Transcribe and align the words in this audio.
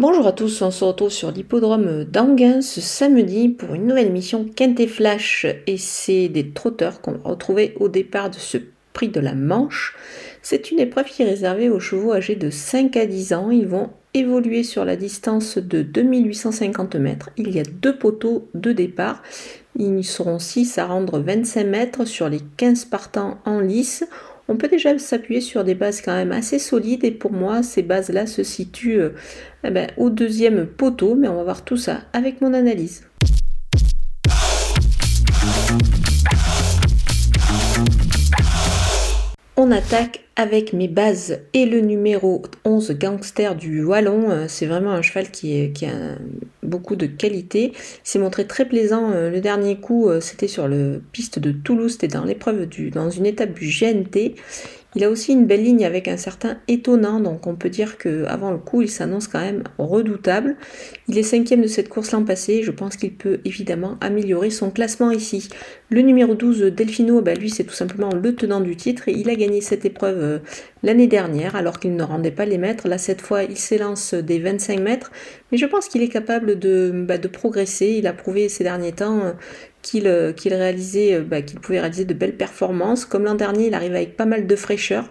Bonjour 0.00 0.26
à 0.26 0.32
tous, 0.32 0.62
on 0.62 0.70
se 0.70 0.82
retrouve 0.82 1.10
sur 1.10 1.30
l'hippodrome 1.30 2.04
d'Anguin 2.04 2.62
ce 2.62 2.80
samedi 2.80 3.50
pour 3.50 3.74
une 3.74 3.86
nouvelle 3.86 4.06
émission 4.06 4.46
Quintet 4.46 4.86
Flash 4.86 5.44
et 5.66 5.76
c'est 5.76 6.30
des 6.30 6.52
trotteurs 6.52 7.02
qu'on 7.02 7.12
va 7.12 7.28
retrouver 7.28 7.74
au 7.78 7.90
départ 7.90 8.30
de 8.30 8.36
ce 8.36 8.56
prix 8.94 9.08
de 9.08 9.20
la 9.20 9.34
Manche. 9.34 9.94
C'est 10.40 10.70
une 10.70 10.80
épreuve 10.80 11.04
qui 11.04 11.20
est 11.20 11.28
réservée 11.28 11.68
aux 11.68 11.80
chevaux 11.80 12.14
âgés 12.14 12.34
de 12.34 12.48
5 12.48 12.96
à 12.96 13.04
10 13.04 13.34
ans. 13.34 13.50
Ils 13.50 13.66
vont 13.66 13.90
évoluer 14.14 14.62
sur 14.62 14.86
la 14.86 14.96
distance 14.96 15.58
de 15.58 15.82
2850 15.82 16.94
mètres. 16.96 17.28
Il 17.36 17.54
y 17.54 17.60
a 17.60 17.64
deux 17.64 17.98
poteaux 17.98 18.48
de 18.54 18.72
départ. 18.72 19.22
Ils 19.76 20.02
seront 20.02 20.38
6 20.38 20.78
à 20.78 20.86
rendre 20.86 21.18
25 21.18 21.66
mètres 21.66 22.04
sur 22.06 22.30
les 22.30 22.40
15 22.56 22.86
partants 22.86 23.36
en 23.44 23.60
lice 23.60 24.04
on 24.50 24.56
peut 24.56 24.66
déjà 24.66 24.98
s'appuyer 24.98 25.40
sur 25.40 25.62
des 25.62 25.76
bases 25.76 26.02
quand 26.02 26.14
même 26.14 26.32
assez 26.32 26.58
solides 26.58 27.04
et 27.04 27.12
pour 27.12 27.32
moi 27.32 27.62
ces 27.62 27.82
bases-là 27.82 28.26
se 28.26 28.42
situent 28.42 29.00
euh, 29.00 29.10
eh 29.62 29.70
ben, 29.70 29.86
au 29.96 30.10
deuxième 30.10 30.66
poteau, 30.66 31.14
mais 31.14 31.28
on 31.28 31.36
va 31.36 31.44
voir 31.44 31.64
tout 31.64 31.76
ça 31.76 32.00
avec 32.12 32.40
mon 32.40 32.52
analyse. 32.52 33.04
On 39.56 39.70
attaque 39.70 40.24
avec 40.36 40.72
mes 40.72 40.88
bases 40.88 41.40
et 41.52 41.66
le 41.66 41.80
numéro 41.80 42.42
11 42.64 42.92
Gangster 42.92 43.54
du 43.54 43.82
Wallon. 43.84 44.30
Euh, 44.30 44.44
c'est 44.48 44.66
vraiment 44.66 44.92
un 44.92 45.02
cheval 45.02 45.30
qui, 45.30 45.70
a 45.84 46.16
beaucoup 46.62 46.96
de 46.96 47.06
qualité. 47.06 47.72
S'est 48.04 48.18
montré 48.18 48.46
très 48.46 48.64
plaisant. 48.64 49.10
Euh, 49.10 49.30
le 49.30 49.40
dernier 49.40 49.76
coup, 49.76 50.08
euh, 50.08 50.20
c'était 50.20 50.48
sur 50.48 50.68
le 50.68 51.02
piste 51.12 51.38
de 51.38 51.52
Toulouse, 51.52 51.92
c'était 51.92 52.08
dans 52.08 52.24
l'épreuve 52.24 52.66
du, 52.66 52.90
dans 52.90 53.10
une 53.10 53.26
étape 53.26 53.52
du 53.52 53.66
GNT. 53.66 54.34
Il 54.96 55.04
a 55.04 55.10
aussi 55.10 55.32
une 55.32 55.46
belle 55.46 55.62
ligne 55.62 55.84
avec 55.84 56.08
un 56.08 56.16
certain 56.16 56.58
étonnant, 56.66 57.20
donc 57.20 57.46
on 57.46 57.54
peut 57.54 57.70
dire 57.70 57.96
qu'avant 57.96 58.50
le 58.50 58.58
coup, 58.58 58.82
il 58.82 58.90
s'annonce 58.90 59.28
quand 59.28 59.38
même 59.38 59.62
redoutable. 59.78 60.56
Il 61.06 61.16
est 61.16 61.22
cinquième 61.22 61.62
de 61.62 61.68
cette 61.68 61.88
course 61.88 62.10
l'an 62.10 62.24
passé, 62.24 62.64
je 62.64 62.72
pense 62.72 62.96
qu'il 62.96 63.14
peut 63.14 63.38
évidemment 63.44 63.98
améliorer 64.00 64.50
son 64.50 64.70
classement 64.70 65.12
ici. 65.12 65.48
Le 65.90 66.02
numéro 66.02 66.34
12, 66.34 66.62
Delfino, 66.74 67.22
bah 67.22 67.34
lui 67.34 67.50
c'est 67.50 67.62
tout 67.62 67.74
simplement 67.74 68.10
le 68.12 68.34
tenant 68.34 68.60
du 68.60 68.74
titre 68.74 69.08
et 69.08 69.12
il 69.12 69.30
a 69.30 69.36
gagné 69.36 69.60
cette 69.60 69.84
épreuve 69.84 70.19
euh, 70.20 70.38
l'année 70.82 71.06
dernière 71.06 71.56
alors 71.56 71.80
qu'il 71.80 71.96
ne 71.96 72.02
rendait 72.02 72.30
pas 72.30 72.44
les 72.44 72.58
mètres. 72.58 72.88
Là 72.88 72.98
cette 72.98 73.20
fois 73.20 73.44
il 73.44 73.56
s'élance 73.56 74.14
des 74.14 74.38
25 74.38 74.80
mètres, 74.80 75.10
mais 75.50 75.58
je 75.58 75.66
pense 75.66 75.88
qu'il 75.88 76.02
est 76.02 76.08
capable 76.08 76.58
de, 76.58 76.92
bah, 76.94 77.18
progresser. 77.32 77.96
Il 77.98 78.06
a 78.06 78.12
prouvé 78.12 78.48
ces 78.48 78.64
derniers 78.64 78.92
temps 78.92 79.20
euh, 79.20 79.32
euh, 80.04 80.32
qu'il 80.32 80.54
réalisait, 80.54 81.20
bah, 81.20 81.42
qu'il 81.42 81.60
pouvait 81.60 81.80
réaliser 81.80 82.04
de 82.04 82.14
belles 82.14 82.36
performances. 82.36 83.04
Comme 83.04 83.24
l'an 83.24 83.34
dernier, 83.34 83.68
il 83.68 83.74
arrive 83.74 83.94
avec 83.94 84.16
pas 84.16 84.26
mal 84.26 84.46
de 84.46 84.56
fraîcheur. 84.56 85.10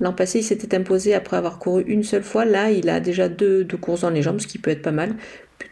L'an 0.00 0.14
passé, 0.14 0.38
il 0.38 0.42
s'était 0.42 0.74
imposé 0.74 1.14
après 1.14 1.36
avoir 1.36 1.58
couru 1.58 1.84
une 1.86 2.02
seule 2.02 2.22
fois. 2.22 2.46
Là, 2.46 2.70
il 2.70 2.88
a 2.88 3.00
déjà 3.00 3.28
deux, 3.28 3.66
courses 3.80 4.00
dans 4.00 4.10
les 4.10 4.22
jambes, 4.22 4.40
ce 4.40 4.46
qui 4.46 4.58
peut 4.58 4.70
être 4.70 4.82
pas 4.82 4.92
mal. 4.92 5.14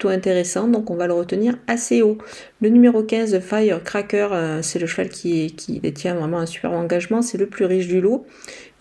Intéressant, 0.06 0.68
donc 0.68 0.90
on 0.90 0.94
va 0.94 1.08
le 1.08 1.12
retenir 1.12 1.56
assez 1.66 2.02
haut. 2.02 2.18
Le 2.60 2.68
numéro 2.68 3.02
15, 3.02 3.40
Firecracker, 3.40 4.28
euh, 4.32 4.62
c'est 4.62 4.78
le 4.78 4.86
cheval 4.86 5.08
qui, 5.08 5.52
qui 5.56 5.80
détient 5.80 6.14
vraiment 6.14 6.38
un 6.38 6.46
super 6.46 6.72
engagement, 6.72 7.20
c'est 7.20 7.36
le 7.36 7.46
plus 7.46 7.64
riche 7.64 7.88
du 7.88 8.00
lot. 8.00 8.24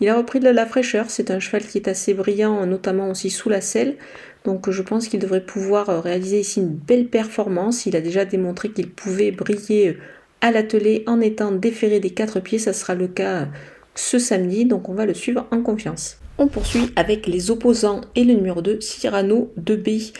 Il 0.00 0.08
a 0.08 0.16
repris 0.16 0.38
de 0.38 0.48
la 0.48 0.64
fraîcheur, 0.64 1.06
c'est 1.10 1.32
un 1.32 1.40
cheval 1.40 1.62
qui 1.62 1.78
est 1.78 1.88
assez 1.88 2.14
brillant, 2.14 2.64
notamment 2.66 3.10
aussi 3.10 3.30
sous 3.30 3.48
la 3.48 3.60
selle. 3.60 3.96
Donc 4.44 4.70
je 4.70 4.80
pense 4.80 5.08
qu'il 5.08 5.18
devrait 5.18 5.44
pouvoir 5.44 5.90
euh, 5.90 6.00
réaliser 6.00 6.40
ici 6.40 6.60
une 6.60 6.74
belle 6.74 7.08
performance. 7.08 7.86
Il 7.86 7.96
a 7.96 8.00
déjà 8.00 8.24
démontré 8.24 8.70
qu'il 8.70 8.88
pouvait 8.88 9.32
briller 9.32 9.88
euh, 9.88 9.94
à 10.40 10.52
l'atelier 10.52 11.02
en 11.08 11.20
étant 11.20 11.50
déféré 11.50 11.98
des 11.98 12.10
quatre 12.10 12.38
pieds. 12.38 12.60
Ça 12.60 12.72
sera 12.72 12.94
le 12.94 13.08
cas 13.08 13.48
ce 13.96 14.20
samedi, 14.20 14.64
donc 14.64 14.88
on 14.88 14.94
va 14.94 15.04
le 15.04 15.14
suivre 15.14 15.46
en 15.50 15.62
confiance. 15.62 16.18
On 16.38 16.46
poursuit 16.46 16.90
avec 16.94 17.26
les 17.26 17.50
opposants 17.50 18.00
et 18.14 18.22
le 18.22 18.34
numéro 18.34 18.62
2, 18.62 18.80
Cyrano 18.80 19.52
2B. 19.60 20.12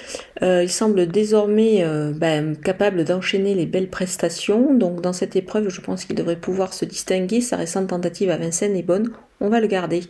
il 0.42 0.68
semble 0.68 1.06
désormais 1.06 1.84
ben, 2.14 2.56
capable 2.56 3.04
d'enchaîner 3.04 3.54
les 3.54 3.66
belles 3.66 3.88
prestations. 3.88 4.74
Donc 4.74 5.00
dans 5.00 5.12
cette 5.12 5.36
épreuve, 5.36 5.68
je 5.68 5.80
pense 5.80 6.04
qu'il 6.04 6.16
devrait 6.16 6.40
pouvoir 6.40 6.74
se 6.74 6.84
distinguer. 6.84 7.40
Sa 7.40 7.56
récente 7.56 7.88
tentative 7.88 8.30
à 8.30 8.36
Vincennes 8.36 8.76
est 8.76 8.82
bonne 8.82 9.12
on 9.40 9.48
va 9.48 9.60
le 9.60 9.66
garder. 9.66 10.00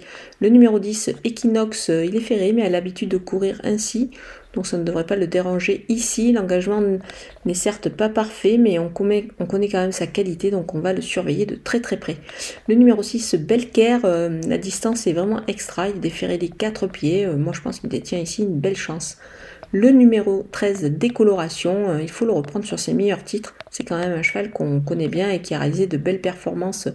Le 0.40 0.48
numéro 0.48 0.78
10, 0.78 1.10
Equinox, 1.24 1.90
euh, 1.90 2.04
il 2.04 2.16
est 2.16 2.20
ferré, 2.20 2.52
mais 2.52 2.62
a 2.62 2.70
l'habitude 2.70 3.10
de 3.10 3.18
courir 3.18 3.60
ainsi, 3.62 4.10
donc 4.54 4.66
ça 4.66 4.78
ne 4.78 4.84
devrait 4.84 5.04
pas 5.04 5.16
le 5.16 5.26
déranger 5.26 5.84
ici. 5.88 6.32
L'engagement 6.32 6.82
n'est 7.44 7.54
certes 7.54 7.88
pas 7.90 8.08
parfait, 8.08 8.56
mais 8.58 8.78
on 8.78 8.88
connaît, 8.88 9.28
on 9.38 9.46
connaît, 9.46 9.68
quand 9.68 9.80
même 9.80 9.92
sa 9.92 10.06
qualité, 10.06 10.50
donc 10.50 10.74
on 10.74 10.80
va 10.80 10.92
le 10.92 11.02
surveiller 11.02 11.44
de 11.44 11.56
très 11.56 11.80
très 11.80 11.98
près. 11.98 12.16
Le 12.68 12.74
numéro 12.74 13.02
6, 13.02 13.34
Belker, 13.34 13.98
euh, 14.04 14.40
la 14.48 14.58
distance 14.58 15.06
est 15.06 15.12
vraiment 15.12 15.42
extra, 15.46 15.88
il 15.88 15.96
est 15.96 16.00
déféré 16.00 16.38
des 16.38 16.48
quatre 16.48 16.86
pieds, 16.86 17.26
euh, 17.26 17.36
moi 17.36 17.52
je 17.54 17.60
pense 17.60 17.80
qu'il 17.80 17.90
détient 17.90 18.18
ici 18.18 18.42
une 18.42 18.58
belle 18.58 18.76
chance. 18.76 19.18
Le 19.70 19.90
numéro 19.90 20.46
13, 20.50 20.84
Décoloration, 20.84 21.98
il 21.98 22.08
faut 22.08 22.24
le 22.24 22.32
reprendre 22.32 22.64
sur 22.64 22.78
ses 22.78 22.94
meilleurs 22.94 23.22
titres, 23.22 23.54
c'est 23.70 23.84
quand 23.84 23.98
même 23.98 24.12
un 24.12 24.22
cheval 24.22 24.50
qu'on 24.50 24.80
connaît 24.80 25.08
bien 25.08 25.30
et 25.30 25.42
qui 25.42 25.52
a 25.52 25.58
réalisé 25.58 25.86
de 25.86 25.98
belles 25.98 26.22
performances 26.22 26.88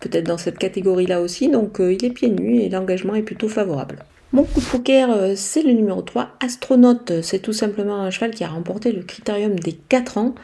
peut-être 0.00 0.26
dans 0.26 0.38
cette 0.38 0.58
catégorie-là 0.58 1.20
aussi, 1.20 1.48
donc 1.48 1.80
euh, 1.80 1.92
il 1.92 2.04
est 2.04 2.10
pieds 2.10 2.30
nus 2.30 2.60
et 2.60 2.68
l'engagement 2.68 3.14
est 3.14 3.22
plutôt 3.22 3.48
favorable. 3.48 4.04
Mon 4.32 4.44
coup 4.44 4.60
de 4.60 4.64
poker, 4.66 5.10
euh, 5.10 5.32
c'est 5.36 5.62
le 5.62 5.72
numéro 5.72 6.02
3, 6.02 6.36
Astronaute. 6.44 7.22
C'est 7.22 7.38
tout 7.38 7.54
simplement 7.54 7.96
un 8.02 8.10
cheval 8.10 8.32
qui 8.32 8.44
a 8.44 8.48
remporté 8.48 8.92
le 8.92 9.02
critérium 9.02 9.58
des 9.58 9.72
4 9.72 10.18
ans. 10.18 10.34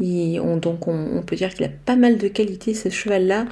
donc 0.00 0.88
on, 0.88 1.22
peut 1.26 1.36
dire 1.36 1.52
qu'il 1.52 1.66
a 1.66 1.68
pas 1.68 1.96
mal 1.96 2.16
de 2.16 2.28
qualité 2.28 2.72
ce 2.72 2.88
cheval-là. 2.88 3.44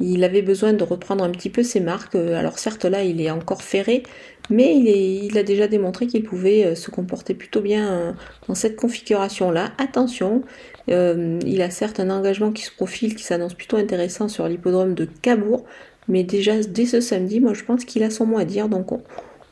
Il 0.00 0.22
avait 0.22 0.42
besoin 0.42 0.74
de 0.74 0.84
reprendre 0.84 1.24
un 1.24 1.30
petit 1.30 1.48
peu 1.48 1.62
ses 1.62 1.80
marques. 1.80 2.14
Euh, 2.14 2.38
alors 2.38 2.58
certes 2.58 2.84
là 2.84 3.02
il 3.04 3.22
est 3.22 3.30
encore 3.30 3.62
ferré, 3.62 4.02
mais 4.50 4.76
il, 4.76 5.36
a 5.36 5.42
déjà 5.42 5.68
démontré 5.68 6.06
qu'il 6.06 6.22
pouvait 6.22 6.64
euh, 6.64 6.74
se 6.74 6.90
comporter 6.90 7.34
plutôt 7.34 7.60
bien 7.60 7.92
euh, 7.92 8.12
dans 8.46 8.54
cette 8.54 8.76
configuration-là. 8.76 9.72
Attention, 9.78 10.42
euh, 10.90 11.38
il 11.44 11.60
a 11.62 11.70
certes 11.70 12.00
un 12.00 12.10
engagement 12.10 12.52
qui 12.52 12.62
se 12.62 12.72
profile, 12.72 13.14
qui 13.14 13.24
s'annonce 13.24 13.54
plutôt 13.54 13.76
intéressant 13.76 14.28
sur 14.28 14.48
l'hippodrome 14.48 14.94
de 14.94 15.06
Cabourg, 15.22 15.64
mais 16.08 16.24
déjà 16.24 16.58
dès 16.62 16.86
ce 16.86 17.00
samedi, 17.00 17.40
moi 17.40 17.52
je 17.54 17.64
pense 17.64 17.84
qu'il 17.84 18.02
a 18.02 18.10
son 18.10 18.26
mot 18.26 18.38
à 18.38 18.44
dire, 18.44 18.68
donc 18.68 18.92
on, 18.92 19.02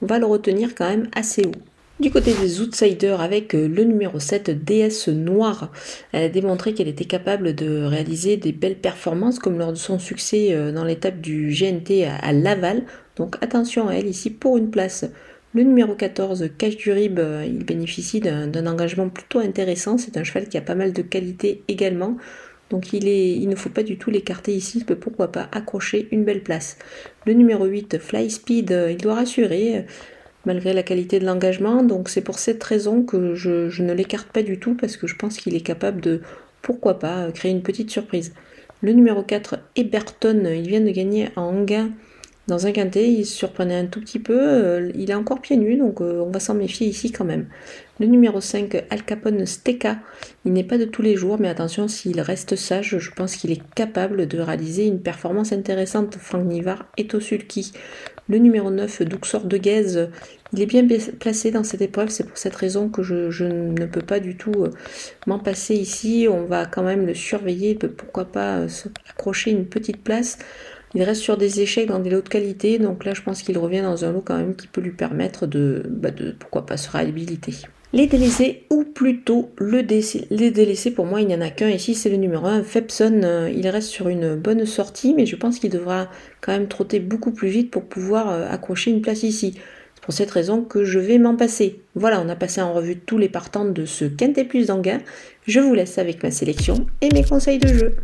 va 0.00 0.18
le 0.18 0.26
retenir 0.26 0.74
quand 0.74 0.88
même 0.88 1.08
assez 1.14 1.46
haut. 1.46 1.75
Du 1.98 2.10
côté 2.10 2.34
des 2.34 2.60
outsiders, 2.60 3.20
avec 3.20 3.54
le 3.54 3.84
numéro 3.84 4.20
7, 4.20 4.50
DS 4.64 5.08
Noire, 5.08 5.72
elle 6.12 6.24
a 6.24 6.28
démontré 6.28 6.74
qu'elle 6.74 6.88
était 6.88 7.06
capable 7.06 7.54
de 7.54 7.84
réaliser 7.84 8.36
des 8.36 8.52
belles 8.52 8.78
performances, 8.78 9.38
comme 9.38 9.58
lors 9.58 9.72
de 9.72 9.78
son 9.78 9.98
succès 9.98 10.54
dans 10.72 10.84
l'étape 10.84 11.22
du 11.22 11.48
GNT 11.48 12.04
à 12.04 12.32
Laval, 12.34 12.84
donc 13.16 13.36
attention 13.40 13.88
à 13.88 13.94
elle 13.94 14.06
ici 14.06 14.30
pour 14.30 14.58
une 14.58 14.70
place. 14.70 15.06
Le 15.54 15.62
numéro 15.62 15.94
14, 15.94 16.50
Cache 16.58 16.76
du 16.76 16.92
Rib, 16.92 17.18
euh, 17.18 17.42
il 17.46 17.64
bénéficie 17.64 18.20
d'un 18.20 18.66
engagement 18.66 19.08
plutôt 19.08 19.38
intéressant. 19.38 19.96
C'est 19.96 20.18
un 20.18 20.22
cheval 20.22 20.50
qui 20.50 20.58
a 20.58 20.60
pas 20.60 20.74
mal 20.74 20.92
de 20.92 21.00
qualité 21.00 21.62
également. 21.66 22.18
Donc 22.68 22.92
il, 22.92 23.08
est, 23.08 23.30
il 23.30 23.48
ne 23.48 23.56
faut 23.56 23.70
pas 23.70 23.82
du 23.82 23.96
tout 23.96 24.10
l'écarter 24.10 24.52
ici, 24.52 24.78
il 24.78 24.84
peut 24.84 24.96
pourquoi 24.96 25.32
pas 25.32 25.48
accrocher 25.52 26.08
une 26.10 26.24
belle 26.24 26.42
place. 26.42 26.76
Le 27.24 27.32
numéro 27.32 27.64
8, 27.64 27.98
Fly 27.98 28.28
Speed, 28.28 28.72
euh, 28.72 28.90
il 28.90 28.98
doit 28.98 29.14
rassurer 29.14 29.78
euh, 29.78 29.82
malgré 30.46 30.72
la 30.72 30.82
qualité 30.82 31.18
de 31.18 31.26
l'engagement. 31.26 31.82
Donc 31.82 32.08
c'est 32.08 32.22
pour 32.22 32.38
cette 32.38 32.62
raison 32.64 33.02
que 33.02 33.34
je, 33.34 33.82
ne 33.82 33.92
l'écarte 33.92 34.28
pas 34.28 34.42
du 34.42 34.58
tout 34.58 34.74
parce 34.74 34.96
que 34.96 35.06
je 35.06 35.16
pense 35.16 35.36
qu'il 35.36 35.54
est 35.54 35.60
capable 35.60 36.00
de, 36.00 36.22
pourquoi 36.62 36.98
pas, 36.98 37.30
créer 37.32 37.52
une 37.52 37.62
petite 37.62 37.90
surprise. 37.90 38.32
Le 38.80 38.92
numéro 38.92 39.22
4, 39.22 39.58
Eberton, 39.76 40.44
il 40.46 40.68
vient 40.68 40.80
de 40.80 40.90
gagner 40.90 41.28
en 41.36 41.42
Anguin 41.42 41.90
dans 42.48 42.64
un 42.68 42.70
quintet, 42.70 43.10
il 43.10 43.26
se 43.26 43.34
surprenait 43.34 43.74
un 43.74 43.86
tout 43.86 44.00
petit 44.00 44.20
peu. 44.20 44.38
Euh, 44.38 44.92
il 44.94 45.10
est 45.10 45.14
encore 45.14 45.40
pieds 45.40 45.56
nus, 45.56 45.76
donc 45.76 46.00
euh, 46.00 46.22
on 46.24 46.30
va 46.30 46.38
s'en 46.38 46.54
méfier 46.54 46.86
ici 46.86 47.10
quand 47.10 47.24
même. 47.24 47.46
Le 47.98 48.06
numéro 48.06 48.40
5, 48.40 48.84
Al 48.88 49.02
Capone 49.02 49.44
Steka. 49.46 49.98
Il 50.44 50.52
n'est 50.52 50.62
pas 50.62 50.78
de 50.78 50.84
tous 50.84 51.02
les 51.02 51.16
jours, 51.16 51.38
mais 51.40 51.48
attention, 51.48 51.88
s'il 51.88 52.20
reste 52.20 52.54
sage, 52.54 52.98
je 52.98 53.10
pense 53.10 53.34
qu'il 53.34 53.50
est 53.50 53.62
capable 53.74 54.28
de 54.28 54.38
réaliser 54.38 54.86
une 54.86 55.00
performance 55.00 55.52
intéressante. 55.52 56.16
Franck 56.16 56.44
Nivard 56.44 56.86
est 56.96 57.14
au. 57.14 57.20
Le 58.28 58.38
numéro 58.38 58.70
9, 58.70 59.02
Duxor 59.02 59.44
de 59.44 59.56
Guèze. 59.56 60.10
Il 60.52 60.60
est 60.60 60.66
bien 60.66 60.86
placé 61.20 61.50
dans 61.52 61.62
cette 61.62 61.80
épreuve, 61.80 62.08
c'est 62.08 62.24
pour 62.24 62.38
cette 62.38 62.56
raison 62.56 62.88
que 62.88 63.02
je, 63.02 63.44
ne 63.44 63.86
peux 63.86 64.00
pas 64.00 64.18
du 64.18 64.36
tout 64.36 64.64
euh, 64.64 64.70
m'en 65.26 65.38
passer 65.38 65.74
ici. 65.74 66.26
On 66.30 66.44
va 66.44 66.66
quand 66.66 66.82
même 66.82 67.06
le 67.06 67.14
surveiller, 67.14 67.74
pourquoi 67.74 68.24
pas 68.24 68.66
accrocher 69.08 69.52
une 69.52 69.66
petite 69.66 70.02
place. 70.02 70.38
Il 70.94 71.02
reste 71.02 71.20
sur 71.20 71.36
des 71.36 71.60
échecs 71.60 71.88
dans 71.88 71.98
des 71.98 72.10
lots 72.10 72.22
de 72.22 72.28
qualité, 72.28 72.78
donc 72.78 73.04
là 73.04 73.12
je 73.12 73.22
pense 73.22 73.42
qu'il 73.42 73.58
revient 73.58 73.82
dans 73.82 74.04
un 74.04 74.12
lot 74.12 74.22
quand 74.22 74.36
même 74.36 74.56
qui 74.56 74.66
peut 74.66 74.80
lui 74.80 74.92
permettre 74.92 75.46
de, 75.46 75.82
bah 75.88 76.10
de 76.10 76.32
pourquoi 76.32 76.64
pas, 76.64 76.76
se 76.76 76.90
réhabiliter. 76.90 77.54
Les 77.96 78.06
délaissés, 78.06 78.64
ou 78.68 78.84
plutôt 78.84 79.52
le 79.56 79.82
délaissé. 79.82 80.26
Les 80.28 80.50
délaissés, 80.50 80.90
pour 80.90 81.06
moi, 81.06 81.22
il 81.22 81.28
n'y 81.28 81.34
en 81.34 81.40
a 81.40 81.48
qu'un 81.48 81.70
ici, 81.70 81.94
c'est 81.94 82.10
le 82.10 82.18
numéro 82.18 82.44
1, 82.44 82.62
Fepson. 82.62 83.22
Euh, 83.24 83.50
il 83.50 83.66
reste 83.68 83.88
sur 83.88 84.10
une 84.10 84.34
bonne 84.34 84.66
sortie, 84.66 85.14
mais 85.14 85.24
je 85.24 85.34
pense 85.34 85.58
qu'il 85.58 85.70
devra 85.70 86.10
quand 86.42 86.52
même 86.52 86.68
trotter 86.68 87.00
beaucoup 87.00 87.30
plus 87.30 87.48
vite 87.48 87.70
pour 87.70 87.84
pouvoir 87.84 88.30
euh, 88.30 88.46
accrocher 88.50 88.90
une 88.90 89.00
place 89.00 89.22
ici. 89.22 89.54
C'est 89.94 90.04
pour 90.04 90.12
cette 90.12 90.30
raison 90.30 90.60
que 90.60 90.84
je 90.84 90.98
vais 90.98 91.16
m'en 91.16 91.36
passer. 91.36 91.80
Voilà, 91.94 92.20
on 92.20 92.28
a 92.28 92.36
passé 92.36 92.60
en 92.60 92.74
revue 92.74 92.98
tous 92.98 93.16
les 93.16 93.30
partants 93.30 93.64
de 93.64 93.86
ce 93.86 94.04
Quintet 94.04 94.44
Plus 94.44 94.66
d'Anguin. 94.66 94.98
Je 95.46 95.60
vous 95.60 95.72
laisse 95.72 95.96
avec 95.96 96.22
ma 96.22 96.30
sélection 96.30 96.86
et 97.00 97.08
mes 97.14 97.24
conseils 97.24 97.58
de 97.58 97.68
jeu. 97.68 97.96